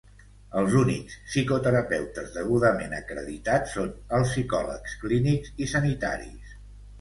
[0.59, 6.57] Els únics psicoterapeutes degudament acreditats són els psicòlegs clínics i sanitaris.